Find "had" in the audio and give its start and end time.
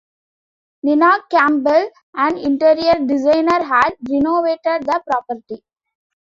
3.63-3.91